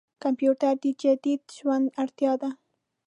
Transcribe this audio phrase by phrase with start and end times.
[0.23, 2.49] کمپيوټر د جديد ژوند اړتياده.